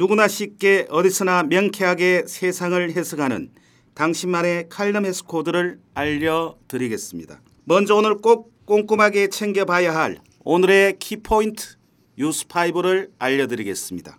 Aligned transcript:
누구나 0.00 0.28
쉽게 0.28 0.86
어디서나 0.88 1.42
명쾌하게 1.42 2.24
세상을 2.26 2.90
해석하는 2.92 3.50
당신만의 3.92 4.70
칼럼 4.70 5.04
해석 5.04 5.26
코드를 5.26 5.78
알려드리겠습니다. 5.92 7.42
먼저 7.64 7.96
오늘 7.96 8.16
꼭 8.16 8.64
꼼꼼하게 8.64 9.28
챙겨봐야 9.28 9.94
할 9.94 10.16
오늘의 10.42 10.98
키포인트 11.00 11.76
뉴스5를 12.18 13.10
알려드리겠습니다. 13.18 14.18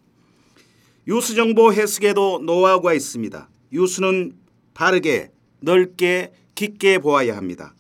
뉴스 1.08 1.34
정보 1.34 1.74
해석에도 1.74 2.38
노하우가 2.46 2.94
있습니다. 2.94 3.50
뉴스는 3.72 4.34
바르게, 4.76 5.32
넓게, 5.62 6.32
깊게 6.54 7.00
보아야 7.00 7.36
합니다. 7.36 7.74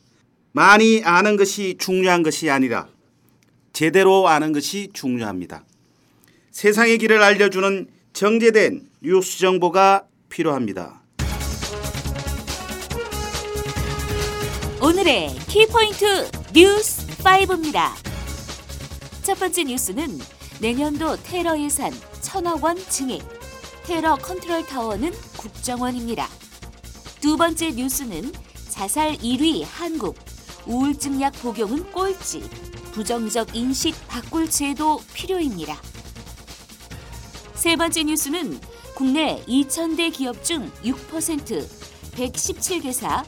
많이 0.53 1.03
아는 1.03 1.37
것이 1.37 1.75
중요한 1.77 2.23
것이 2.23 2.49
아니라 2.49 2.87
제대로 3.73 4.27
아는 4.27 4.53
것이 4.53 4.89
중요합니다. 4.91 5.65
세상의 6.51 6.97
길을 6.97 7.21
알려주는 7.21 8.00
정제된 8.13 8.89
뉴스 9.01 9.39
정보가 9.39 10.05
필요합니다. 10.29 11.01
오늘의 14.81 15.29
키포인트 15.47 16.29
뉴스 16.53 17.07
5입니다. 17.17 17.91
첫 19.23 19.39
번째 19.39 19.63
뉴스는 19.63 20.19
내년도 20.59 21.15
테러 21.23 21.59
예산 21.59 21.91
천억 22.21 22.63
원 22.63 22.77
증액, 22.77 23.21
테러 23.85 24.15
컨트롤 24.17 24.65
타워는 24.65 25.11
국정원입니다. 25.37 26.27
두 27.21 27.37
번째 27.37 27.71
뉴스는 27.71 28.31
자살 28.69 29.13
1위 29.17 29.63
한국, 29.65 30.17
우울증 30.67 31.21
약 31.21 31.33
복용은 31.41 31.91
꼴찌, 31.91 32.41
부정적 32.91 33.55
인식 33.55 33.95
바꿀 34.07 34.49
제도 34.49 34.99
필요입니다. 35.13 35.79
세 37.61 37.75
번째 37.75 38.05
뉴스는 38.05 38.59
국내 38.95 39.39
2,000대 39.47 40.11
기업 40.11 40.43
중 40.43 40.71
6%, 40.83 41.67
117개사, 42.11 43.23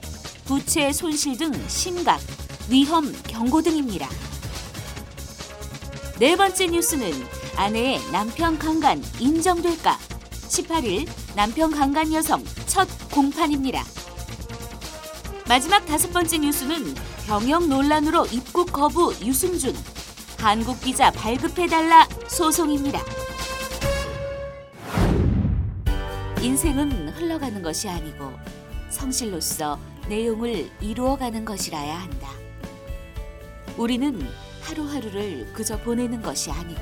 부채 0.46 0.92
손실 0.92 1.38
등 1.38 1.52
심각, 1.68 2.20
위험 2.68 3.14
경고 3.28 3.62
등입니다. 3.62 4.10
네 6.18 6.36
번째 6.36 6.66
뉴스는 6.66 7.12
아내의 7.58 8.00
남편 8.12 8.58
강간 8.58 9.04
인정될까? 9.20 10.00
18일 10.50 11.08
남편 11.36 11.70
강간 11.70 12.12
여성 12.12 12.44
첫 12.66 12.88
공판입니다. 13.12 13.84
마지막 15.48 15.86
다섯 15.86 16.12
번째 16.12 16.40
뉴스는 16.40 16.96
병역 17.28 17.68
논란으로 17.68 18.26
입국 18.32 18.74
거부 18.74 19.14
유승준 19.24 19.78
한국 20.40 20.82
기자 20.82 21.12
발급해달라 21.12 22.08
소송입니다. 22.28 23.23
인생은 26.44 27.08
흘러가는 27.08 27.62
것이 27.62 27.88
아니고 27.88 28.34
성실로서 28.90 29.80
내용을 30.10 30.70
이루어가는 30.82 31.46
것이라야 31.46 31.96
한다. 32.02 32.28
우리는 33.78 34.28
하루하루를 34.62 35.54
그저 35.54 35.80
보내는 35.80 36.22
것이 36.22 36.52
아니고 36.52 36.82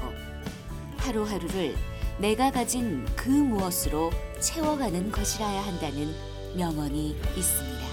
하루하루를 0.98 1.76
내가 2.18 2.50
가진 2.50 3.06
그 3.16 3.30
무엇으로 3.30 4.10
채워가는 4.40 5.12
것이라야 5.12 5.64
한다는 5.64 6.12
명언이 6.58 7.16
있습니다. 7.38 7.86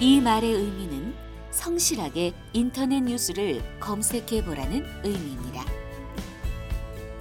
이 0.00 0.22
말의 0.22 0.52
의미는 0.54 1.14
성실하게 1.50 2.32
인터넷 2.54 3.02
뉴스를 3.02 3.62
검색해 3.78 4.42
보라는 4.46 4.86
의미입니다. 5.04 5.77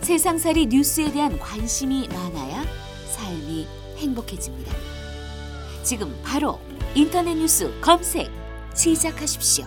세상살이 0.02 0.68
뉴스에 0.68 1.12
대한 1.12 1.38
관심이 1.40 2.08
많아야 2.08 2.63
삶이 3.08 3.68
행복해집니다. 3.97 4.72
지금 5.84 6.16
바로 6.24 6.59
인터넷 6.96 7.35
뉴스 7.35 7.72
검색 7.81 8.30
시작하십시오. 8.74 9.66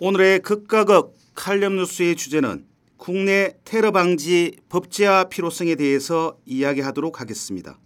오늘의 0.00 0.40
극과 0.40 0.84
극 0.84 1.16
칼럼 1.34 1.76
뉴스의 1.76 2.16
주제는 2.16 2.66
국내 2.96 3.54
테러 3.64 3.92
방지 3.92 4.56
법제화 4.68 5.24
필요성에 5.24 5.74
대해서 5.74 6.36
이야기하도록 6.44 7.20
하겠습니다. 7.20 7.78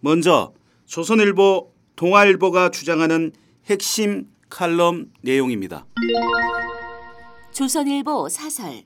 먼저 0.00 0.52
조선일보, 0.86 1.72
동아일보가 1.96 2.70
주장하는 2.70 3.32
핵심 3.66 4.26
칼럼 4.50 5.12
내용입니다. 5.22 5.86
조선일보 7.52 8.28
사설 8.28 8.84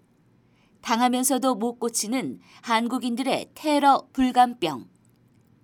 당하면서도 0.83 1.55
못 1.55 1.79
고치는 1.81 2.39
한국인들의 2.63 3.51
테러 3.55 4.07
불감병 4.13 4.87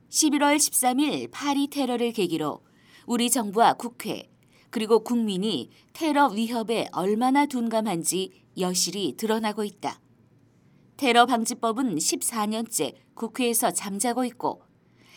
11월 0.09 0.57
13일 0.57 1.31
파리 1.31 1.69
테러를 1.69 2.13
계기로 2.13 2.63
우리 3.07 3.31
정부와 3.31 3.75
국회 3.75 4.31
그리고 4.71 5.05
국민이 5.05 5.71
테러 5.93 6.29
위협에 6.29 6.89
얼마나 6.93 7.45
둔감한지 7.47 8.45
여실히 8.59 9.17
드러나고 9.17 9.65
있다. 9.65 10.01
테러 10.97 11.27
방지법은 11.27 11.97
14년째 11.97 12.95
국회에서 13.15 13.73
잠자고 13.73 14.25
있고 14.25 14.63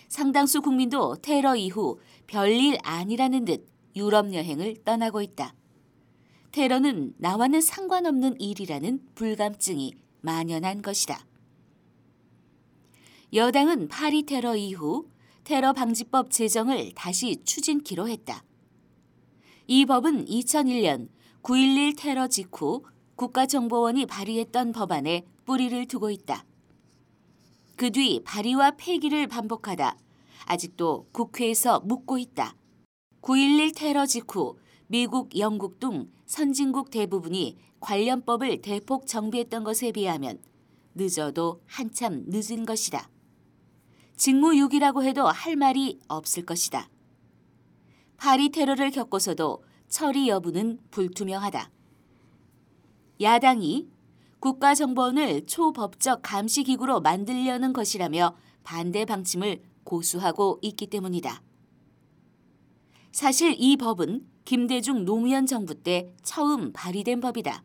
상당수 0.09 0.61
국민도 0.61 1.17
테러 1.21 1.55
이후 1.55 2.00
별일 2.27 2.77
아니라는 2.83 3.45
듯 3.45 3.72
유럽 3.95 4.33
여행을 4.33 4.83
떠나고 4.83 5.21
있다. 5.21 5.53
테러는 6.51 7.15
나와는 7.17 7.61
상관없는 7.61 8.39
일이라는 8.39 8.99
불감증이 9.15 9.93
만연한 10.21 10.81
것이다. 10.81 11.25
여당은 13.33 13.87
파리 13.87 14.23
테러 14.23 14.55
이후 14.55 15.07
테러 15.43 15.73
방지법 15.73 16.29
제정을 16.31 16.91
다시 16.95 17.43
추진키로 17.43 18.07
했다. 18.07 18.43
이 19.67 19.85
법은 19.85 20.25
2001년 20.25 21.09
9.11 21.41 21.97
테러 21.97 22.27
직후 22.27 22.83
국가정보원이 23.15 24.05
발의했던 24.05 24.71
법안에 24.71 25.25
뿌리를 25.45 25.85
두고 25.87 26.09
있다. 26.11 26.45
그 27.75 27.89
뒤 27.91 28.21
발의와 28.23 28.71
폐기를 28.77 29.27
반복하다 29.27 29.97
아직도 30.45 31.07
국회에서 31.11 31.81
묵고 31.81 32.17
있다. 32.17 32.55
9.11 33.23 33.73
테러 33.73 34.06
직후 34.06 34.57
미국, 34.88 35.38
영국 35.38 35.79
등 35.79 36.11
선진국 36.25 36.91
대부분이 36.91 37.57
관련법을 37.79 38.61
대폭 38.61 39.07
정비했던 39.07 39.63
것에 39.63 39.94
비하면 39.94 40.39
늦어도 40.94 41.62
한참 41.66 42.25
늦은 42.28 42.66
것이다. 42.66 43.09
직무유기라고 44.17 45.03
해도 45.03 45.25
할 45.25 45.56
말이 45.56 46.00
없을 46.09 46.45
것이다. 46.45 46.89
파리 48.17 48.50
테러를 48.50 48.91
겪고서도 48.91 49.63
처리 49.88 50.28
여부는 50.28 50.79
불투명하다. 50.91 51.72
야당이 53.22 53.88
국가정보원을 54.42 55.45
초법적 55.45 56.19
감시기구로 56.24 57.00
만들려는 57.00 57.71
것이라며 57.71 58.36
반대 58.65 59.06
방침을 59.06 59.62
고수하고 59.86 60.59
있기 60.62 60.88
때문이다. 60.88 61.42
사실 63.13 63.56
이 63.60 63.77
법은 63.77 64.25
김대중 64.44 65.06
노무현 65.06 65.45
정부 65.45 65.75
때 65.75 66.12
처음 66.24 66.74
발의된 66.74 67.21
법이다. 67.21 67.63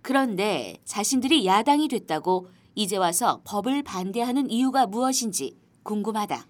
그런데 0.00 0.78
자신들이 0.84 1.44
야당이 1.44 1.88
됐다고 1.88 2.46
이제 2.76 2.96
와서 2.96 3.42
법을 3.44 3.82
반대하는 3.82 4.48
이유가 4.48 4.86
무엇인지 4.86 5.58
궁금하다. 5.82 6.46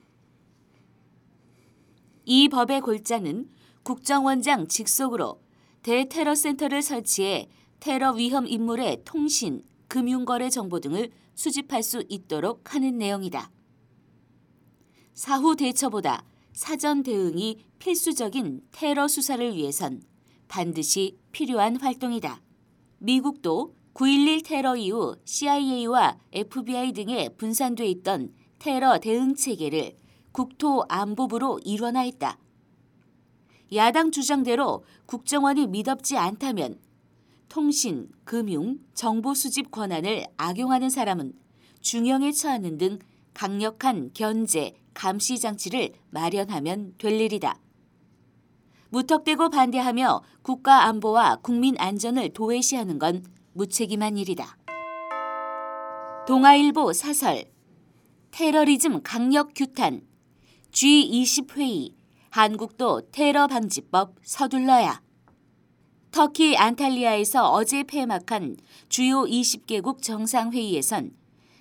이 2.26 2.50
법의 2.50 2.82
골자는 2.82 3.48
국정원장 3.84 4.68
직속으로 4.68 5.40
대테러 5.80 6.34
센터를 6.34 6.82
설치해 6.82 7.48
테러 7.80 8.12
위험 8.12 8.46
인물의 8.46 9.00
통신, 9.06 9.64
금융거래 9.88 10.50
정보 10.50 10.78
등을 10.78 11.10
수집할 11.34 11.82
수 11.82 12.04
있도록 12.10 12.74
하는 12.74 12.98
내용이다. 12.98 13.50
사후 15.14 15.56
대처보다 15.56 16.22
사전 16.58 17.04
대응이 17.04 17.56
필수적인 17.78 18.62
테러 18.72 19.06
수사를 19.06 19.54
위해선 19.54 20.02
반드시 20.48 21.16
필요한 21.30 21.76
활동이다. 21.76 22.42
미국도 22.98 23.76
9.11 23.94 24.44
테러 24.44 24.74
이후 24.74 25.14
CIA와 25.24 26.18
FBI 26.32 26.94
등에 26.94 27.28
분산돼 27.28 27.86
있던 27.86 28.34
테러 28.58 28.98
대응 28.98 29.36
체계를 29.36 29.96
국토안보부로 30.32 31.60
일원화했다. 31.64 32.36
야당 33.74 34.10
주장대로 34.10 34.82
국정원이 35.06 35.68
미덥지 35.68 36.16
않다면 36.16 36.80
통신, 37.48 38.08
금융, 38.24 38.80
정보 38.94 39.32
수집 39.32 39.70
권한을 39.70 40.26
악용하는 40.36 40.90
사람은 40.90 41.34
중형에 41.82 42.32
처하는 42.32 42.78
등 42.78 42.98
강력한 43.34 44.10
견제, 44.14 44.74
감시 44.94 45.38
장치를 45.38 45.92
마련하면 46.10 46.94
될 46.98 47.20
일이다. 47.20 47.58
무턱대고 48.90 49.50
반대하며 49.50 50.22
국가 50.42 50.84
안보와 50.84 51.36
국민 51.36 51.78
안전을 51.78 52.32
도외시하는 52.32 52.98
건 52.98 53.24
무책임한 53.52 54.16
일이다. 54.16 54.56
동아일보 56.26 56.92
사설 56.92 57.44
테러리즘 58.30 59.02
강력 59.02 59.52
규탄 59.54 60.02
G20 60.72 61.56
회의 61.56 61.94
한국도 62.30 63.10
테러 63.10 63.46
방지법 63.46 64.16
서둘러야 64.22 65.00
터키 66.10 66.56
안탈리아에서 66.56 67.50
어제 67.50 67.82
폐막한 67.82 68.56
주요 68.88 69.24
20개국 69.24 70.02
정상회의에선 70.02 71.12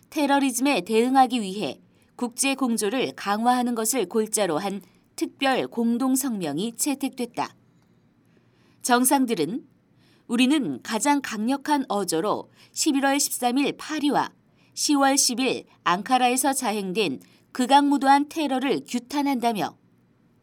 테러리즘에 0.09 0.81
대응하기 0.81 1.41
위해 1.41 1.79
국제 2.15 2.55
공조를 2.55 3.13
강화하는 3.15 3.75
것을 3.75 4.07
골자로 4.07 4.57
한 4.57 4.81
특별 5.15 5.67
공동 5.67 6.15
성명이 6.15 6.75
채택됐다. 6.75 7.55
정상들은 8.81 9.65
우리는 10.27 10.81
가장 10.83 11.21
강력한 11.21 11.85
어조로 11.87 12.51
11월 12.73 13.17
13일 13.17 13.75
파리와 13.77 14.31
10월 14.73 15.15
10일 15.15 15.65
앙카라에서 15.83 16.53
자행된 16.53 17.19
극악무도한 17.51 18.29
테러를 18.29 18.81
규탄한다며 18.87 19.77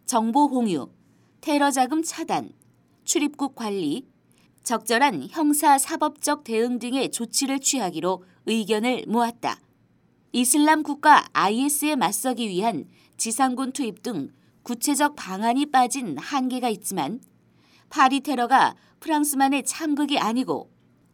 정보 0.07 0.49
공유, 0.49 0.91
테러 1.41 1.71
자금 1.71 2.03
차단, 2.03 2.53
출입국 3.05 3.55
관리, 3.55 4.07
적절한 4.65 5.29
형사 5.31 5.77
사법적 5.77 6.43
대응 6.43 6.79
등의 6.79 7.11
조치를 7.11 7.61
취하기로 7.61 8.25
의견을 8.47 9.05
모았다. 9.07 9.61
이슬람 10.33 10.83
국가 10.83 11.27
IS에 11.35 11.97
맞서기 11.97 12.49
위한 12.49 12.87
지상군 13.19 13.73
투입 13.73 14.03
등 14.03 14.31
구체적 14.63 15.17
방안이 15.17 15.67
빠진 15.67 16.17
한계가 16.17 16.71
있지만 16.71 17.21
파리 17.91 18.21
테러가 18.21 18.75
프랑스만의 19.01 19.65
참극이 19.65 20.19
아니고 20.19 20.71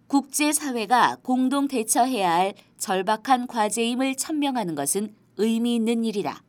국제사회가 0.06 1.18
공동 1.22 1.66
대처해야 1.66 2.32
할 2.32 2.54
절박한 2.78 3.48
과제임을 3.48 4.16
천명하는 4.16 4.76
것은 4.76 5.14
의미 5.36 5.74
있는 5.74 6.04
일이다. 6.04 6.42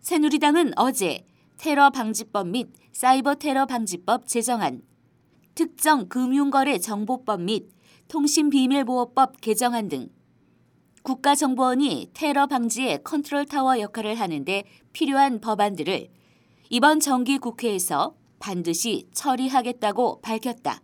새누리당은 0.00 0.72
어제 0.76 1.26
테러 1.58 1.90
방지법 1.90 2.48
및 2.48 2.68
사이버 2.92 3.34
테러 3.34 3.66
방지법 3.66 4.26
제정안, 4.26 4.82
특정 5.56 6.06
금융거래 6.10 6.78
정보법 6.78 7.40
및 7.40 7.70
통신비밀보호법 8.08 9.40
개정안 9.40 9.88
등 9.88 10.10
국가정보원이 11.02 12.10
테러 12.12 12.46
방지의 12.46 13.02
컨트롤 13.02 13.46
타워 13.46 13.80
역할을 13.80 14.16
하는데 14.16 14.64
필요한 14.92 15.40
법안들을 15.40 16.08
이번 16.68 17.00
정기 17.00 17.38
국회에서 17.38 18.14
반드시 18.38 19.08
처리하겠다고 19.14 20.20
밝혔다. 20.20 20.82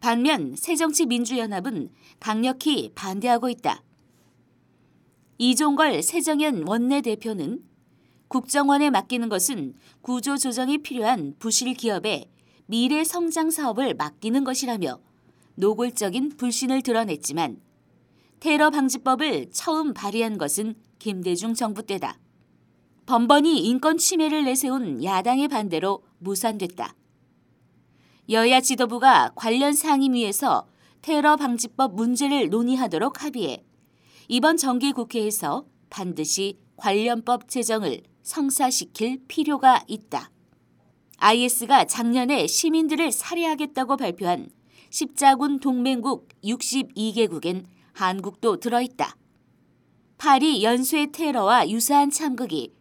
반면 0.00 0.56
새정치민주연합은 0.56 1.90
강력히 2.20 2.90
반대하고 2.94 3.50
있다. 3.50 3.82
이종걸 5.36 6.02
새정연 6.02 6.66
원내대표는 6.66 7.62
국정원에 8.28 8.88
맡기는 8.88 9.28
것은 9.28 9.74
구조조정이 10.00 10.78
필요한 10.78 11.34
부실 11.38 11.74
기업에 11.74 12.30
미래 12.70 13.02
성장 13.02 13.50
사업을 13.50 13.94
맡기는 13.94 14.44
것이라며 14.44 15.00
노골적인 15.56 16.36
불신을 16.36 16.82
드러냈지만 16.82 17.60
테러 18.38 18.70
방지법을 18.70 19.50
처음 19.50 19.92
발의한 19.92 20.38
것은 20.38 20.76
김대중 21.00 21.52
정부 21.54 21.82
때다. 21.82 22.20
번번이 23.06 23.58
인권 23.66 23.98
침해를 23.98 24.44
내세운 24.44 25.02
야당의 25.02 25.48
반대로 25.48 26.04
무산됐다. 26.18 26.94
여야 28.28 28.60
지도부가 28.60 29.32
관련 29.34 29.72
상임위에서 29.72 30.68
테러 31.02 31.34
방지법 31.34 31.96
문제를 31.96 32.50
논의하도록 32.50 33.24
합의해 33.24 33.64
이번 34.28 34.56
정기 34.56 34.92
국회에서 34.92 35.66
반드시 35.90 36.60
관련법 36.76 37.48
제정을 37.48 38.02
성사시킬 38.22 39.24
필요가 39.26 39.82
있다. 39.88 40.30
IS가 41.22 41.84
작년에 41.84 42.46
시민들을 42.46 43.12
살해하겠다고 43.12 43.98
발표한 43.98 44.48
십자군 44.88 45.60
동맹국 45.60 46.28
62개국엔 46.42 47.66
한국도 47.92 48.56
들어있다. 48.56 49.14
파리 50.16 50.64
연쇄 50.64 51.08
테러와 51.12 51.68
유사한 51.68 52.10
참극이 52.10 52.72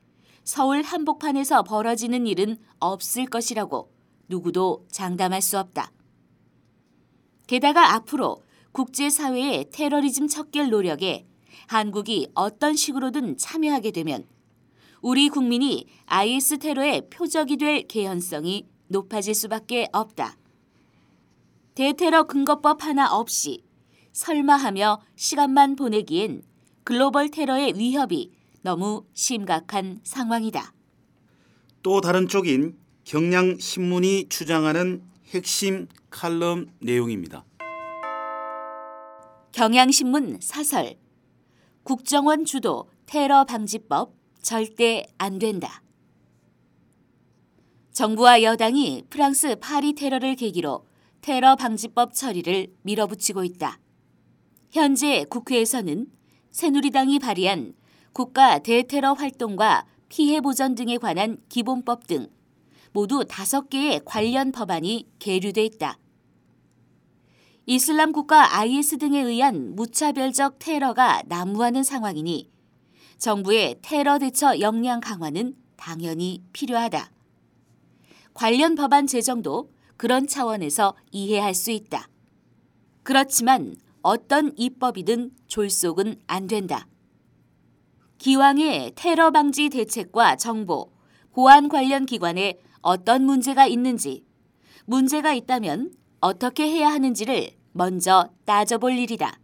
서울 0.46 0.84
한복판에서 0.84 1.64
벌어지는 1.64 2.26
일은 2.28 2.58
없을 2.80 3.26
것이라고 3.26 3.92
누구도 4.30 4.86
장담할 4.90 5.42
수 5.42 5.60
없다. 5.60 5.92
게다가 7.46 7.94
앞으로 7.96 8.42
국제사회의 8.72 9.70
테러리즘 9.70 10.28
척결 10.28 10.70
노력에 10.70 11.28
한국이 11.68 12.30
어떤 12.36 12.76
식으로든 12.76 13.36
참여하게 13.36 13.92
되면 13.92 14.26
우리 15.02 15.30
국민이 15.30 15.88
IS 16.08 16.60
테러의 16.60 17.10
표적이 17.10 17.58
될 17.58 17.88
개연성이 17.88 18.68
높아질 18.88 19.34
수밖에 19.34 19.88
없다. 19.94 20.36
대테러 21.76 22.24
근거법 22.24 22.84
하나 22.84 23.14
없이 23.14 23.64
설마하며 24.12 25.02
시간만 25.16 25.76
보내기엔 25.76 26.44
글로벌 26.84 27.30
테러의 27.30 27.76
위협이 27.78 28.32
너무 28.62 29.06
심각한 29.14 30.02
상황이다. 30.04 30.74
또 31.82 32.02
다른 32.02 32.28
쪽인 32.28 32.78
경향신문이 33.06 34.28
주장하는 34.28 35.04
핵심 35.34 35.88
칼럼 36.10 36.68
내용입니다. 36.80 37.46
경향신문 39.54 40.40
사설 40.42 40.96
국정원 41.84 42.44
주도 42.44 42.90
테러 43.06 43.46
방지법 43.46 44.19
절대 44.42 45.06
안 45.18 45.40
된다. 45.40 45.82
정부와 47.92 48.44
여당이 48.44 49.04
프랑스 49.10 49.58
파리 49.60 49.94
테러를 49.94 50.36
계기로 50.36 50.86
테러 51.22 51.56
방지법 51.56 52.14
처리를 52.14 52.74
밀어붙이고 52.84 53.44
있다. 53.44 53.80
현재 54.72 55.26
국회에서는 55.26 56.08
새누리당이 56.52 57.20
발의한 57.20 57.74
국가 58.14 58.60
대테러 58.60 59.14
활동과 59.14 59.86
피해 60.08 60.42
보전 60.42 60.76
등에 60.76 60.98
관한 60.98 61.38
기본법 61.50 62.08
등 62.08 62.28
모두 62.94 63.26
다섯 63.28 63.70
개의 63.70 64.02
관련 64.06 64.52
법안이 64.52 65.08
계류돼 65.20 65.64
있다. 65.66 66.00
이슬람 67.66 68.12
국가 68.12 68.58
IS 68.60 68.98
등에 68.98 69.22
의한 69.22 69.76
무차별적 69.76 70.58
테러가 70.58 71.22
난무하는 71.28 71.84
상황이니 71.84 72.50
정부의 73.20 73.76
테러 73.82 74.18
대처 74.18 74.60
역량 74.62 75.02
강화는 75.02 75.54
당연히 75.76 76.42
필요하다. 76.54 77.12
관련 78.34 78.76
법안 78.76 79.08
제정도 79.08 79.70
그런 79.98 80.26
차원에서 80.26 80.96
이해할 81.12 81.54
수 81.54 81.72
있다. 81.72 82.08
그렇지만 83.04 83.76
어떤 84.02 84.54
입법이든 84.58 85.32
졸속은 85.48 86.22
안 86.28 86.48
된다. 86.48 86.88
기왕의 88.18 88.94
테러 88.96 89.32
방지 89.32 89.70
대책과 89.70 90.38
정보, 90.38 90.92
보안 91.34 91.68
관련 91.68 92.06
기관에 92.06 92.60
어떤 92.82 93.26
문제가 93.26 93.68
있는지, 93.68 94.24
문제가 94.86 95.34
있다면 95.34 95.94
어떻게 96.22 96.70
해야 96.70 96.90
하는지를 96.90 97.52
먼저 97.74 98.30
따져볼 98.46 98.94
일이다. 98.94 99.40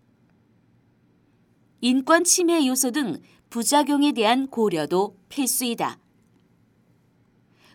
인권 1.82 2.24
침해 2.24 2.66
요소 2.66 2.92
등 2.92 3.22
부작용에 3.56 4.12
대한 4.12 4.48
고려도 4.48 5.16
필수이다. 5.30 5.98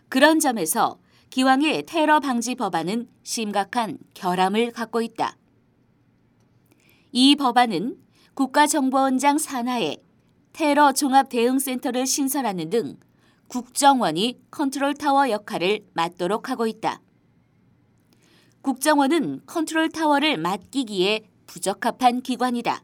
그런 0.09 0.39
점에서 0.39 0.99
기왕의 1.31 1.87
테러 1.87 2.19
방지 2.19 2.53
법안은 2.53 3.09
심각한 3.23 3.97
결함을 4.13 4.73
갖고 4.73 5.01
있다. 5.01 5.35
이 7.11 7.35
법안은 7.35 7.97
국가정보원장 8.35 9.39
산하에 9.39 9.97
테러 10.53 10.91
종합 10.91 11.29
대응센터를 11.29 12.05
신설하는 12.05 12.69
등 12.69 12.99
국정원이 13.47 14.39
컨트롤 14.51 14.93
타워 14.93 15.31
역할을 15.31 15.87
맡도록 15.93 16.51
하고 16.51 16.67
있다. 16.67 17.01
국정원은 18.61 19.41
컨트롤 19.47 19.89
타워를 19.89 20.37
맡기기에 20.37 21.27
부적합한 21.47 22.21
기관이다. 22.21 22.83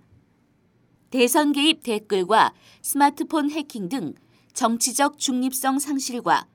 대선 1.09 1.53
개입 1.53 1.83
댓글과 1.83 2.53
스마트폰 2.81 3.49
해킹 3.49 3.87
등 3.87 4.13
정치적 4.53 5.17
중립성 5.17 5.79
상실과 5.79 6.47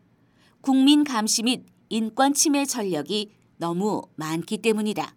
국민 0.61 1.04
감시 1.04 1.42
및 1.42 1.64
인권 1.88 2.35
침해 2.35 2.64
전력이 2.64 3.32
너무 3.56 4.02
많기 4.16 4.59
때문이다. 4.59 5.14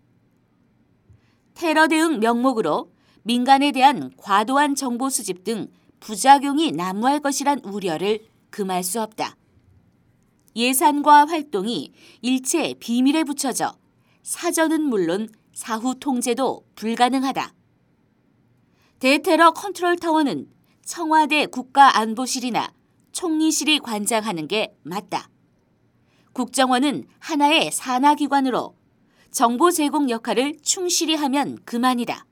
테러 1.55 1.87
대응 1.87 2.19
명목으로 2.19 2.91
민간에 3.23 3.71
대한 3.71 4.11
과도한 4.17 4.75
정보 4.75 5.09
수집 5.09 5.43
등 5.43 5.67
부작용이 5.99 6.73
난무할 6.73 7.21
것이란 7.21 7.59
우려를 7.63 8.19
금할 8.51 8.83
수 8.83 9.01
없다. 9.01 9.35
예산과 10.55 11.25
활동이 11.25 11.91
일체 12.21 12.75
비밀에 12.79 13.23
붙여져 13.23 13.73
사전은 14.21 14.81
물론 14.83 15.27
사후 15.53 15.95
통제도 15.99 16.65
불가능하다. 16.75 17.54
대테러 19.05 19.51
컨트롤 19.51 19.97
타워는 19.97 20.49
청와대 20.83 21.45
국가안보실이나 21.45 22.73
총리실이 23.11 23.77
관장하는 23.77 24.47
게 24.47 24.75
맞다. 24.81 25.29
국정원은 26.33 27.05
하나의 27.19 27.71
산하기관으로 27.71 28.75
정보 29.29 29.69
제공 29.69 30.09
역할을 30.09 30.57
충실히 30.63 31.13
하면 31.13 31.59
그만이다. 31.65 32.25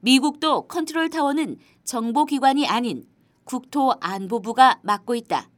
미국도 0.00 0.66
컨트롤 0.66 1.10
타워는 1.10 1.58
정보기관이 1.84 2.66
아닌 2.66 3.06
국토안보부가 3.44 4.80
맡고 4.82 5.14
있다. 5.14 5.50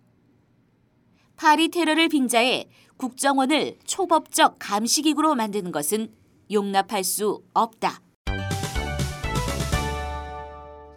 파리 1.36 1.68
테러를 1.68 2.08
빙자해 2.08 2.68
국정원을 2.96 3.78
초법적 3.84 4.56
감시기구로 4.58 5.36
만드는 5.36 5.70
것은 5.70 6.12
용납할 6.50 7.04
수 7.04 7.44
없다. 7.54 8.02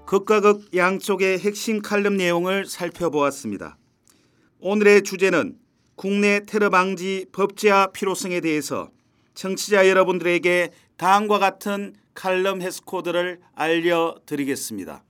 극과 0.05 0.41
극 0.41 0.75
양쪽의 0.75 1.39
핵심 1.39 1.81
칼럼 1.81 2.17
내용을 2.17 2.65
살펴보았습니다. 2.65 3.77
오늘의 4.59 5.03
주제는 5.03 5.57
국내 5.95 6.45
테러 6.45 6.69
방지 6.69 7.25
법제화 7.31 7.91
필요성에 7.93 8.41
대해서 8.41 8.89
청취자 9.33 9.87
여러분들에게 9.87 10.71
다음과 10.97 11.39
같은 11.39 11.95
칼럼 12.13 12.61
해스코드를 12.61 13.39
알려드리겠습니다. 13.55 15.03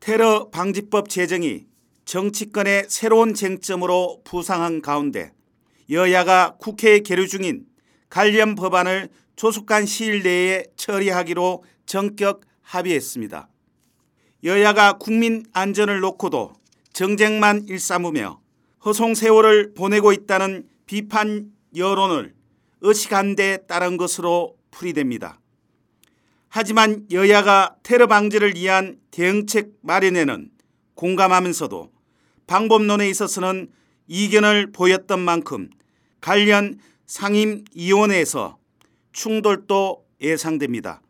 테러 0.00 0.50
방지법 0.50 1.08
제정이 1.08 1.66
정치권의 2.04 2.86
새로운 2.88 3.34
쟁점으로 3.34 4.20
부상한 4.22 4.80
가운데 4.80 5.32
여야가 5.90 6.56
국회에 6.58 7.00
계류 7.00 7.26
중인 7.26 7.64
관련 8.10 8.54
법안을 8.54 9.08
조속한 9.34 9.86
시일 9.86 10.22
내에 10.22 10.64
처리하기로 10.76 11.64
전격 11.86 12.42
합의했습니다. 12.62 13.48
여야가 14.46 14.98
국민 14.98 15.44
안전을 15.54 15.98
놓고도 15.98 16.52
정쟁만 16.92 17.66
일삼으며 17.68 18.40
허송 18.84 19.16
세월을 19.16 19.74
보내고 19.74 20.12
있다는 20.12 20.68
비판 20.86 21.50
여론을 21.74 22.32
의식한 22.80 23.34
데 23.34 23.58
따른 23.66 23.96
것으로 23.96 24.56
풀이됩니다. 24.70 25.40
하지만 26.48 27.06
여야가 27.10 27.74
테러 27.82 28.06
방지를 28.06 28.54
위한 28.54 29.00
대응책 29.10 29.72
마련에는 29.82 30.48
공감하면서도 30.94 31.90
방법론에 32.46 33.10
있어서는 33.10 33.72
이견을 34.06 34.70
보였던 34.70 35.18
만큼 35.18 35.70
관련 36.20 36.78
상임위원회에서 37.06 38.58
충돌도 39.10 40.06
예상됩니다. 40.20 41.02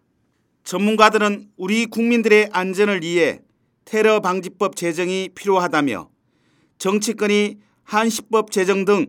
전문가들은 0.66 1.52
우리 1.56 1.86
국민들의 1.86 2.48
안전을 2.50 3.02
위해 3.02 3.40
테러 3.84 4.18
방지법 4.18 4.74
제정이 4.74 5.28
필요하다며 5.36 6.10
정치권이 6.78 7.58
한시법 7.84 8.50
제정 8.50 8.84
등 8.84 9.06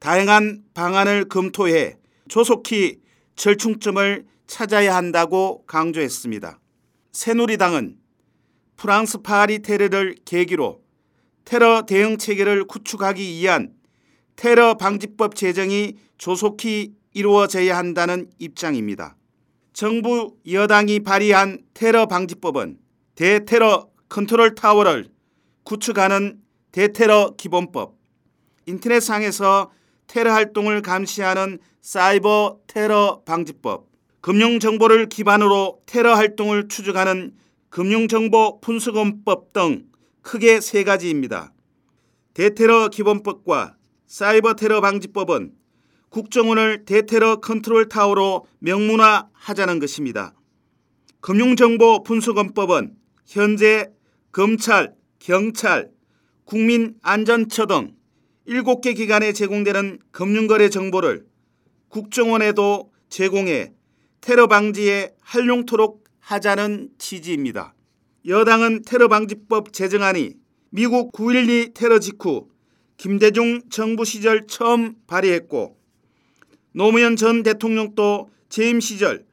다양한 0.00 0.64
방안을 0.74 1.28
검토해 1.28 1.98
조속히 2.26 2.98
절충점을 3.36 4.26
찾아야 4.48 4.96
한다고 4.96 5.64
강조했습니다. 5.66 6.58
새누리당은 7.12 7.96
프랑스 8.76 9.18
파리 9.18 9.60
테러를 9.60 10.16
계기로 10.24 10.82
테러 11.44 11.86
대응 11.86 12.18
체계를 12.18 12.64
구축하기 12.64 13.22
위한 13.22 13.72
테러 14.34 14.74
방지법 14.74 15.36
제정이 15.36 15.94
조속히 16.18 16.94
이루어져야 17.14 17.78
한다는 17.78 18.28
입장입니다. 18.40 19.17
정부 19.78 20.34
여당이 20.50 21.04
발의한 21.04 21.60
테러 21.72 22.06
방지법은 22.06 22.78
대테러 23.14 23.88
컨트롤 24.08 24.56
타워를 24.56 25.08
구축하는 25.62 26.40
대테러 26.72 27.36
기본법, 27.36 27.94
인터넷상에서 28.66 29.70
테러 30.08 30.32
활동을 30.32 30.82
감시하는 30.82 31.60
사이버 31.80 32.58
테러 32.66 33.22
방지법, 33.24 33.86
금융 34.20 34.58
정보를 34.58 35.08
기반으로 35.08 35.80
테러 35.86 36.16
활동을 36.16 36.66
추적하는 36.66 37.36
금융정보 37.68 38.60
분석원법 38.60 39.52
등 39.52 39.84
크게 40.22 40.60
세 40.60 40.82
가지입니다. 40.82 41.52
대테러 42.34 42.88
기본법과 42.88 43.76
사이버 44.08 44.54
테러 44.54 44.80
방지법은 44.80 45.52
국정원을 46.10 46.84
대테러 46.84 47.40
컨트롤 47.40 47.88
타워로 47.88 48.46
명문화하자는 48.60 49.78
것입니다. 49.78 50.34
금융정보 51.20 52.02
분수검법은 52.02 52.94
현재 53.26 53.90
검찰, 54.32 54.94
경찰, 55.18 55.90
국민안전처 56.44 57.66
등 57.66 57.94
7개 58.48 58.96
기관에 58.96 59.32
제공되는 59.32 59.98
금융거래 60.10 60.70
정보를 60.70 61.26
국정원에도 61.88 62.90
제공해 63.10 63.72
테러 64.20 64.46
방지에 64.46 65.14
활용토록 65.20 66.04
하자는 66.20 66.90
취지입니다. 66.98 67.74
여당은 68.26 68.82
테러 68.86 69.08
방지법 69.08 69.72
제정안이 69.72 70.34
미국 70.70 71.12
9.12 71.12 71.74
테러 71.74 71.98
직후 71.98 72.48
김대중 72.96 73.62
정부 73.70 74.04
시절 74.04 74.46
처음 74.46 74.96
발의했고 75.06 75.77
노무현 76.72 77.16
전 77.16 77.42
대통령도 77.42 78.30
재임 78.48 78.80
시절 78.80 79.24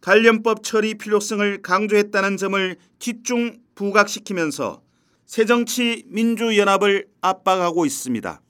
관련법 0.00 0.62
처리 0.62 0.94
필요성을 0.94 1.62
강조했다는 1.62 2.36
점을 2.36 2.76
집중 2.98 3.56
부각시키면서 3.74 4.82
새정치 5.26 6.04
민주연합을 6.08 7.06
압박하고 7.20 7.86
있습니다. 7.86 8.42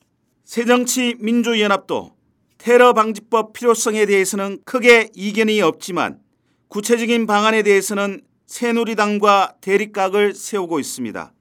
새정치 0.44 1.16
민주연합도 1.20 2.16
테러 2.58 2.92
방지법 2.92 3.52
필요성에 3.52 4.06
대해서는 4.06 4.60
크게 4.64 5.10
이견이 5.14 5.60
없지만 5.60 6.20
구체적인 6.68 7.26
방안에 7.26 7.62
대해서는 7.62 8.22
새누리당과 8.46 9.56
대립각을 9.60 10.34
세우고 10.34 10.80
있습니다. 10.80 11.32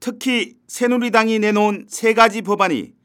특히 0.00 0.54
새누리당이 0.66 1.38
내놓은 1.38 1.86
세 1.88 2.14
가지 2.14 2.42
법안이 2.42 2.95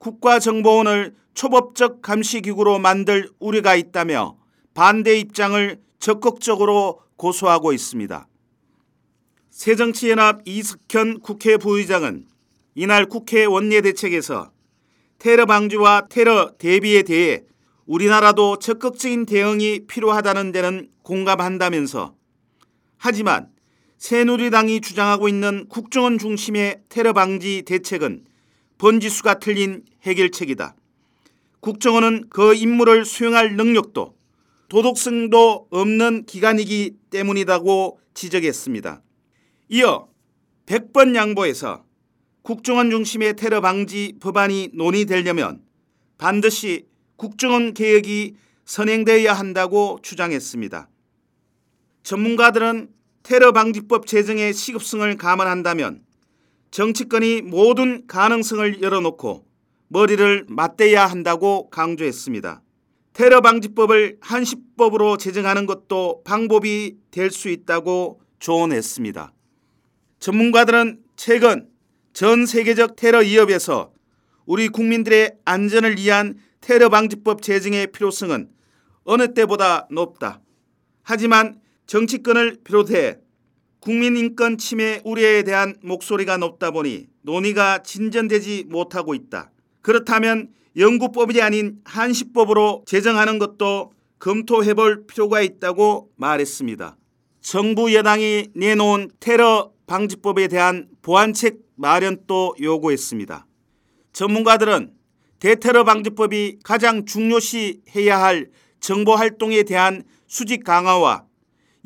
국가정보원을 0.00 1.14
초법적 1.34 2.02
감시기구로 2.02 2.78
만들 2.78 3.30
우려가 3.38 3.74
있다며 3.74 4.36
반대 4.74 5.18
입장을 5.18 5.78
적극적으로 5.98 7.02
고소하고 7.16 7.72
있습니다. 7.72 8.26
새정치연합 9.50 10.40
이석현 10.46 11.20
국회 11.20 11.58
부의장은 11.58 12.26
이날 12.74 13.06
국회 13.06 13.44
원내대책에서 13.44 14.52
테러 15.18 15.44
방지와 15.44 16.06
테러 16.08 16.52
대비에 16.56 17.02
대해 17.02 17.42
우리나라도 17.84 18.58
적극적인 18.58 19.26
대응이 19.26 19.86
필요하다는 19.86 20.52
데는 20.52 20.88
공감한다면서 21.02 22.14
하지만 22.96 23.48
새누리당이 23.98 24.80
주장하고 24.80 25.28
있는 25.28 25.66
국정원 25.68 26.16
중심의 26.16 26.80
테러 26.88 27.12
방지 27.12 27.62
대책은 27.66 28.24
번지수가 28.78 29.40
틀린 29.40 29.84
해결책이다. 30.02 30.74
국정원은 31.60 32.28
그 32.30 32.54
임무를 32.54 33.04
수행할 33.04 33.56
능력도 33.56 34.14
도덕성도 34.68 35.68
없는 35.70 36.24
기관이기 36.26 36.96
때문이라고 37.10 38.00
지적했습니다. 38.14 39.02
이어 39.68 40.08
100번 40.66 41.14
양보해서 41.14 41.84
국정원 42.42 42.90
중심의 42.90 43.36
테러 43.36 43.60
방지 43.60 44.14
법안이 44.20 44.70
논의되려면 44.72 45.62
반드시 46.16 46.86
국정원 47.16 47.74
개혁이 47.74 48.34
선행되어야 48.64 49.34
한다고 49.34 49.98
주장했습니다. 50.02 50.88
전문가들은 52.02 52.88
테러 53.22 53.52
방지법 53.52 54.06
제정의 54.06 54.54
시급성을 54.54 55.16
감안한다면 55.16 56.02
정치권이 56.70 57.42
모든 57.42 58.06
가능성을 58.06 58.80
열어놓고 58.80 59.49
머리를 59.92 60.46
맞대야 60.48 61.04
한다고 61.06 61.68
강조했습니다. 61.70 62.62
테러 63.12 63.40
방지법을 63.40 64.18
한시법으로 64.20 65.16
제정하는 65.16 65.66
것도 65.66 66.22
방법이 66.24 66.96
될 67.10 67.30
수 67.32 67.48
있다고 67.48 68.20
조언했습니다. 68.38 69.32
전문가들은 70.20 71.00
최근 71.16 71.68
전 72.12 72.46
세계적 72.46 72.94
테러 72.94 73.18
위협에서 73.18 73.92
우리 74.46 74.68
국민들의 74.68 75.34
안전을 75.44 75.98
위한 75.98 76.38
테러 76.60 76.88
방지법 76.88 77.42
제정의 77.42 77.88
필요성은 77.90 78.48
어느 79.02 79.34
때보다 79.34 79.88
높다. 79.90 80.40
하지만 81.02 81.60
정치권을 81.86 82.58
비롯해 82.62 83.18
국민 83.80 84.16
인권 84.16 84.56
침해 84.56 85.00
우려에 85.04 85.42
대한 85.42 85.74
목소리가 85.82 86.36
높다 86.36 86.70
보니 86.70 87.08
논의가 87.22 87.82
진전되지 87.82 88.66
못하고 88.68 89.14
있다. 89.14 89.50
그렇다면 89.82 90.50
영구법이 90.76 91.40
아닌 91.42 91.80
한시법으로 91.84 92.84
제정하는 92.86 93.38
것도 93.38 93.92
검토해 94.18 94.74
볼 94.74 95.06
필요가 95.06 95.40
있다고 95.40 96.10
말했습니다. 96.16 96.96
정부 97.40 97.92
여당이 97.94 98.48
내놓은 98.54 99.10
테러 99.18 99.72
방지법에 99.86 100.48
대한 100.48 100.88
보완책 101.02 101.58
마련도 101.76 102.54
요구했습니다. 102.60 103.46
전문가들은 104.12 104.92
대테러 105.40 105.84
방지법이 105.84 106.58
가장 106.62 107.06
중요시 107.06 107.80
해야 107.96 108.20
할 108.22 108.50
정보 108.78 109.16
활동에 109.16 109.62
대한 109.62 110.04
수직 110.26 110.64
강화와 110.64 111.24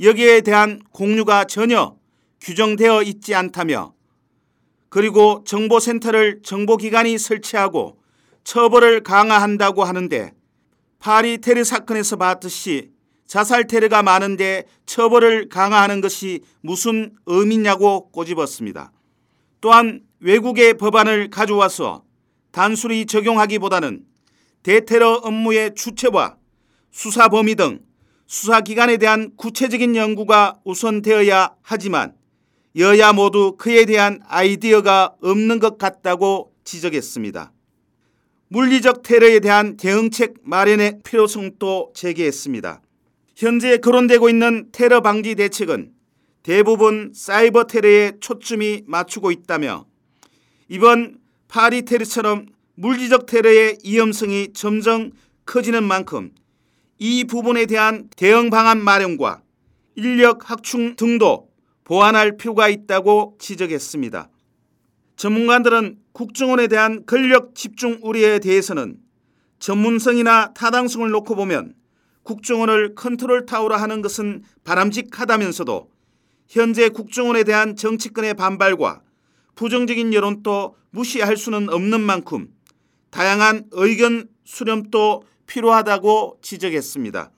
여기에 0.00 0.40
대한 0.40 0.80
공유가 0.90 1.44
전혀 1.44 1.96
규정되어 2.40 3.02
있지 3.04 3.34
않다며 3.34 3.94
그리고 4.94 5.42
정보센터를 5.44 6.38
정보기관이 6.44 7.18
설치하고 7.18 7.98
처벌을 8.44 9.02
강화한다고 9.02 9.82
하는데 9.82 10.32
파리 11.00 11.38
테러 11.38 11.64
사건에서 11.64 12.14
봤듯이 12.14 12.92
자살 13.26 13.66
테러가 13.66 14.04
많은데 14.04 14.66
처벌을 14.86 15.48
강화하는 15.48 16.00
것이 16.00 16.42
무슨 16.60 17.12
의미냐고 17.26 18.08
꼬집었습니다. 18.12 18.92
또한 19.60 20.02
외국의 20.20 20.74
법안을 20.74 21.28
가져와서 21.28 22.04
단순히 22.52 23.04
적용하기보다는 23.04 24.04
대테러 24.62 25.22
업무의 25.24 25.74
주체와 25.74 26.36
수사 26.92 27.28
범위 27.28 27.56
등 27.56 27.80
수사기관에 28.28 28.98
대한 28.98 29.32
구체적인 29.36 29.96
연구가 29.96 30.60
우선되어야 30.62 31.56
하지만 31.62 32.14
여야 32.76 33.12
모두 33.12 33.54
그에 33.56 33.84
대한 33.84 34.20
아이디어가 34.26 35.14
없는 35.22 35.60
것 35.60 35.78
같다고 35.78 36.52
지적했습니다. 36.64 37.52
물리적 38.48 39.02
테러에 39.02 39.38
대한 39.38 39.76
대응책 39.76 40.34
마련의 40.42 41.00
필요성도 41.04 41.92
제기했습니다. 41.94 42.82
현재 43.36 43.76
거론되고 43.76 44.28
있는 44.28 44.68
테러 44.72 45.00
방지 45.00 45.36
대책은 45.36 45.92
대부분 46.42 47.12
사이버 47.14 47.64
테러에 47.64 48.14
초점이 48.20 48.82
맞추고 48.86 49.30
있다며 49.30 49.86
이번 50.68 51.18
파리 51.46 51.82
테러처럼 51.82 52.46
물리적 52.74 53.26
테러의 53.26 53.78
위험성이 53.84 54.52
점점 54.52 55.12
커지는 55.46 55.84
만큼 55.84 56.32
이 56.98 57.22
부분에 57.22 57.66
대한 57.66 58.08
대응 58.16 58.50
방안 58.50 58.82
마련과 58.82 59.42
인력 59.94 60.50
확충 60.50 60.96
등도 60.96 61.53
보완할 61.84 62.36
필요가 62.36 62.68
있다고 62.68 63.36
지적했습니다. 63.38 64.30
전문가들은 65.16 65.98
국정원에 66.12 66.66
대한 66.66 67.04
권력 67.06 67.54
집중 67.54 67.98
우려에 68.02 68.38
대해서는 68.38 68.98
전문성이나 69.58 70.54
타당성을 70.54 71.08
놓고 71.10 71.36
보면 71.36 71.74
국정원을 72.22 72.94
컨트롤 72.94 73.46
타워로 73.46 73.76
하는 73.76 74.02
것은 74.02 74.42
바람직하다면서도 74.64 75.90
현재 76.48 76.88
국정원에 76.88 77.44
대한 77.44 77.76
정치권의 77.76 78.34
반발과 78.34 79.02
부정적인 79.54 80.12
여론도 80.12 80.76
무시할 80.90 81.36
수는 81.36 81.68
없는 81.68 82.00
만큼 82.00 82.48
다양한 83.10 83.66
의견 83.72 84.28
수렴도 84.44 85.22
필요하다고 85.46 86.38
지적했습니다. 86.42 87.30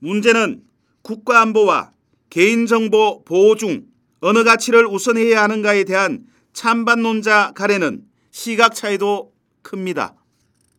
문제는 0.00 0.62
국가안보와 1.02 1.92
개인정보 2.30 3.24
보호 3.24 3.56
중 3.56 3.91
어느 4.24 4.44
가치를 4.44 4.86
우선해야 4.86 5.42
하는가에 5.42 5.82
대한 5.82 6.24
찬반론자 6.52 7.52
간에는 7.56 8.02
시각 8.30 8.72
차이도 8.72 9.32
큽니다. 9.62 10.14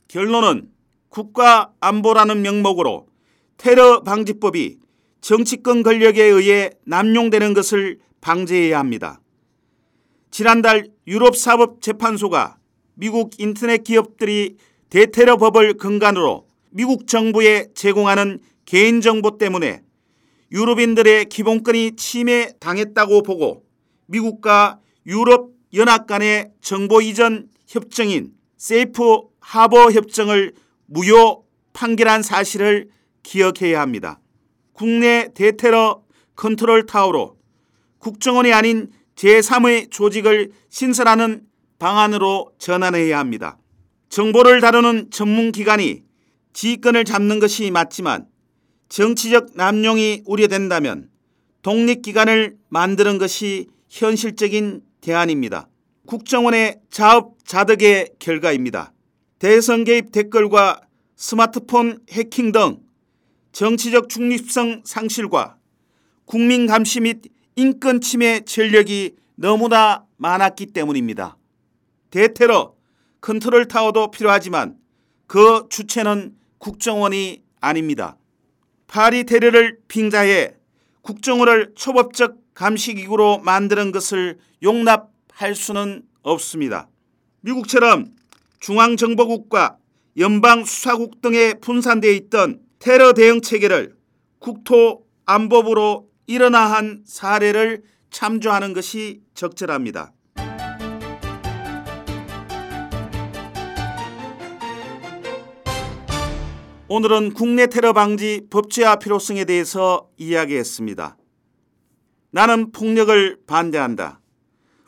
결론은 0.07 0.69
국가 1.09 1.73
안보라는 1.81 2.41
명목으로 2.41 3.07
테러 3.57 4.01
방지법이 4.03 4.77
정치권 5.19 5.83
권력에 5.83 6.23
의해 6.23 6.71
남용되는 6.85 7.53
것을 7.53 7.99
방지해야 8.21 8.79
합니다. 8.79 9.19
지난달 10.31 10.87
유럽사법재판소가 11.05 12.57
미국 12.93 13.39
인터넷 13.39 13.83
기업들이 13.83 14.55
대테러법을 14.89 15.73
근간으로 15.73 16.47
미국 16.69 17.07
정부에 17.07 17.67
제공하는 17.75 18.39
개인정보 18.65 19.37
때문에 19.37 19.82
유럽인들의 20.53 21.25
기본권이 21.25 21.95
침해당했다고 21.95 23.23
보고 23.23 23.65
미국과 24.05 24.79
유럽 25.07 25.49
연합 25.73 26.05
간의 26.05 26.51
정보 26.61 27.01
이전 27.01 27.49
협정인 27.67 28.33
Safe 28.57 29.21
Harbor 29.39 29.91
협정을 29.91 30.53
무효 30.85 31.45
판결한 31.73 32.21
사실을 32.21 32.89
기억해야 33.23 33.81
합니다. 33.81 34.19
국내 34.73 35.29
대테러 35.33 36.03
컨트롤 36.35 36.85
타워로 36.85 37.37
국정원이 37.97 38.53
아닌 38.53 38.91
제3의 39.15 39.89
조직을 39.89 40.51
신설하는 40.69 41.41
방안으로 41.79 42.51
전환해야 42.59 43.17
합니다. 43.17 43.57
정보를 44.09 44.61
다루는 44.61 45.09
전문 45.09 45.51
기관이 45.51 46.03
지휘권을 46.53 47.05
잡는 47.05 47.39
것이 47.39 47.71
맞지만 47.71 48.27
정치적 48.93 49.53
남용이 49.55 50.21
우려된다면 50.23 51.09
독립기관을 51.63 52.57
만드는 52.69 53.17
것이 53.17 53.65
현실적인 53.89 54.83
대안입니다. 55.01 55.67
국정원의 56.05 56.79
자업자득의 56.91 58.11
결과입니다. 58.19 58.93
대선 59.39 59.83
개입 59.83 60.11
댓글과 60.11 60.81
스마트폰 61.15 62.01
해킹 62.11 62.51
등 62.51 62.81
정치적 63.51 64.09
중립성 64.09 64.83
상실과 64.85 65.57
국민 66.25 66.67
감시 66.67 66.99
및 66.99 67.23
인권 67.55 67.99
침해 67.99 68.41
전력이 68.41 69.15
너무나 69.33 70.05
많았기 70.17 70.67
때문입니다. 70.67 71.35
대테러 72.11 72.75
컨트롤 73.21 73.67
타워도 73.67 74.11
필요하지만 74.11 74.77
그 75.25 75.65
주체는 75.71 76.35
국정원이 76.59 77.41
아닙니다. 77.59 78.17
파리 78.93 79.23
테러를 79.23 79.79
빙자해 79.87 80.53
국정원을 81.01 81.71
초법적 81.73 82.37
감시기구로 82.53 83.39
만드는 83.39 83.91
것을 83.91 84.37
용납할 84.61 85.55
수는 85.55 86.03
없습니다. 86.21 86.87
미국처럼 87.41 88.13
중앙정보국과 88.59 89.77
연방수사국 90.19 91.23
등에 91.23 91.55
분산되어 91.55 92.11
있던 92.11 92.59
테러 92.77 93.13
대응 93.13 93.41
체계를 93.41 93.95
국토안보부로 94.37 96.07
일어나한 96.27 97.01
사례를 97.07 97.81
참조하는 98.11 98.73
것이 98.73 99.21
적절합니다. 99.33 100.13
오늘은 106.95 107.33
국내 107.33 107.65
테러 107.65 107.91
방지 107.93 108.41
법제화 108.49 108.97
필요성에 108.97 109.45
대해서 109.45 110.09
이야기했습니다. 110.17 111.17
나는 112.29 112.71
폭력을 112.71 113.37
반대한다. 113.47 114.19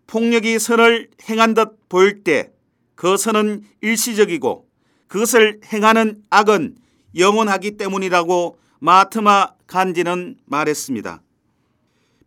폭력이 0.06 0.60
선을 0.60 1.10
행한 1.28 1.56
듯 1.56 1.90
보일 1.90 2.24
때 2.24 2.56
그 2.96 3.18
선은 3.18 3.64
일시적이고 3.82 4.68
그것을 5.08 5.60
행하는 5.72 6.24
악은 6.30 6.76
영원하기 7.18 7.78
때문이라고 7.78 8.58
마트마 8.80 9.54
간지는 9.68 10.38
말했습니다. 10.46 11.22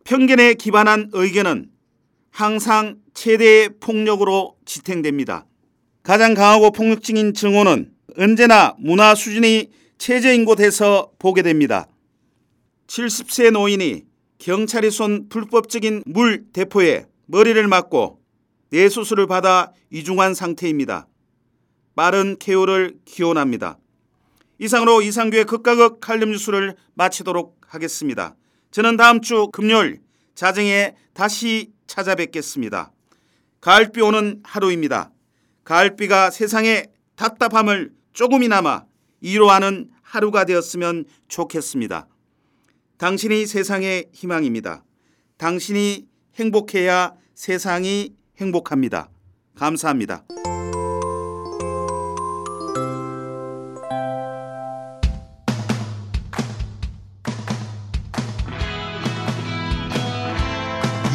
편견에 0.03 0.53
기반한 0.55 1.09
의견은 1.13 1.69
항상 2.31 2.97
최대의 3.13 3.71
폭력으로 3.79 4.55
지탱됩니다. 4.65 5.45
가장 6.03 6.33
강하고 6.33 6.71
폭력적인 6.71 7.33
증오는 7.33 7.91
언제나 8.17 8.75
문화 8.79 9.15
수준이 9.15 9.69
최저인 9.97 10.45
곳에서 10.45 11.11
보게 11.19 11.41
됩니다. 11.41 11.87
70세 12.87 13.51
노인이 13.51 14.03
경찰이 14.39 14.89
쏜 14.89 15.27
불법적인 15.29 16.03
물 16.05 16.45
대포에 16.51 17.05
머리를 17.25 17.67
맞고 17.67 18.19
뇌수술을 18.71 19.27
받아 19.27 19.73
이중한 19.91 20.33
상태입니다. 20.33 21.07
빠른 21.95 22.37
케어를 22.39 22.95
기원합니다. 23.05 23.77
이상으로 24.59 25.01
이상규의 25.01 25.45
극가극 25.45 25.99
칼럼 25.99 26.31
뉴스를 26.31 26.75
마치도록 26.93 27.59
하겠습니다. 27.67 28.35
저는 28.71 28.97
다음 28.97 29.21
주 29.21 29.49
금요일 29.51 29.99
자정에 30.35 30.95
다시 31.13 31.71
찾아뵙겠습니다. 31.87 32.91
가을비 33.61 34.01
오는 34.01 34.39
하루입니다. 34.43 35.11
가을비가 35.63 36.29
세상의 36.29 36.87
답답함을 37.15 37.91
조금이나마 38.19 38.83
위로하는 39.21 39.91
하루가 40.01 40.43
되었으면 40.43 41.05
좋겠습니다. 41.29 42.05
당신이 42.97 43.45
세상의 43.45 44.09
희망입니다. 44.11 44.83
당신이 45.37 46.05
행복해야 46.35 47.13
세상이 47.33 48.13
행복합니다. 48.37 49.09
감사합니다. 49.55 50.25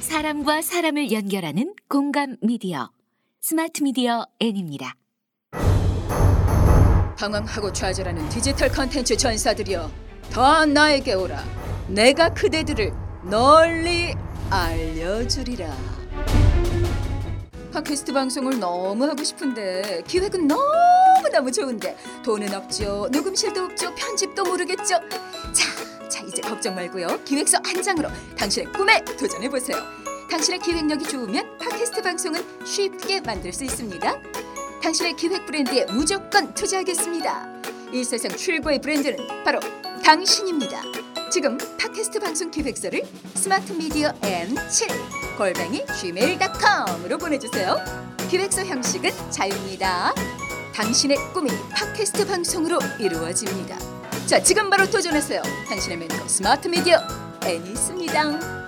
사람과 0.00 0.62
사람을 0.62 1.12
연결하는 1.12 1.72
공감 1.88 2.36
미디어 2.42 2.90
스마트 3.40 3.84
미디어 3.84 4.26
N입니다. 4.40 4.96
방황하고 7.16 7.72
좌절하는 7.72 8.28
디지털 8.28 8.68
컨텐츠 8.68 9.16
전사들이여 9.16 9.88
다 10.32 10.66
나에게 10.66 11.14
오라. 11.14 11.44
내가 11.86 12.34
그대들을 12.34 12.92
널리 13.30 14.14
알려주리라 14.50 15.95
팟캐스트 17.76 18.10
방송을 18.14 18.58
너무 18.58 19.04
하고 19.04 19.22
싶은데 19.22 20.02
기획은 20.06 20.48
너무너무 20.48 21.52
좋은데 21.52 21.94
돈은 22.24 22.54
없죠. 22.54 23.06
녹음실도 23.12 23.64
없죠. 23.64 23.94
편집도 23.94 24.44
모르겠죠. 24.44 24.98
자, 25.52 26.08
자 26.08 26.24
이제 26.24 26.40
걱정 26.40 26.74
말고요. 26.74 27.22
기획서 27.26 27.58
한 27.62 27.82
장으로 27.82 28.08
당신의 28.38 28.72
꿈에 28.72 29.04
도전해 29.04 29.50
보세요. 29.50 29.76
당신의 30.30 30.60
기획력이 30.60 31.04
좋으면 31.04 31.58
팟캐스트 31.58 32.00
방송은 32.00 32.64
쉽게 32.64 33.20
만들 33.20 33.52
수 33.52 33.64
있습니다. 33.64 34.22
당신의 34.82 35.14
기획 35.16 35.44
브랜드에 35.44 35.84
무조건 35.92 36.54
투자하겠습니다. 36.54 37.46
이 37.92 38.02
세상 38.04 38.34
최고의 38.34 38.80
브랜드는 38.80 39.18
바로 39.44 39.60
당신입니다. 40.02 40.95
지금 41.30 41.58
팟캐스트 41.78 42.20
방송 42.20 42.50
기획서를 42.50 43.02
스마트 43.34 43.72
미디어 43.72 44.12
N7 44.20 45.36
골뱅이 45.36 45.84
gmail.com으로 46.00 47.18
보내주세요. 47.18 47.76
기획서 48.30 48.64
형식은 48.64 49.10
자유입니다. 49.30 50.14
당신의 50.72 51.16
꿈이 51.34 51.50
팟캐스트 51.70 52.26
방송으로 52.26 52.78
이루어집니다. 53.00 53.76
자, 54.26 54.40
지금 54.42 54.70
바로 54.70 54.88
도전하세요. 54.88 55.42
당신의 55.68 55.98
멘토 55.98 56.28
스마트 56.28 56.68
미디어 56.68 56.98
N이 57.42 57.70
있습니다. 57.70 58.65